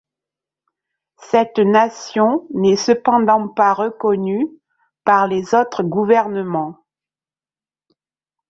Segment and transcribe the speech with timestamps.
[1.19, 4.47] Cette nation n'est cependant pas reconnue
[5.05, 6.83] par les autres gouvernements.